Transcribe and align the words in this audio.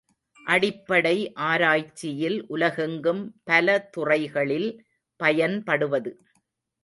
அடிப்படை 0.37 1.17
ஆராய்ச்சியில் 1.43 2.37
உலகெங்கும் 2.47 3.21
பல 3.43 3.77
துறைகளில் 3.91 4.69
பயன்படுவது. 5.19 6.13